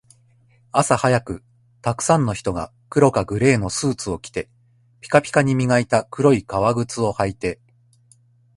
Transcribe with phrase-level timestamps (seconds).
[0.71, 1.43] 朝早く、
[1.83, 4.49] 沢山の人が黒かグレーのスーツを着て、
[4.99, 7.59] ピカピカに磨いた黒い革靴を履いて